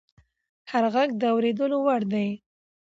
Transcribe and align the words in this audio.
هر 0.71 0.83
غږ 0.93 1.09
د 1.21 1.23
اورېدو 1.33 1.77
وړ 1.85 2.01
دی 2.11 2.29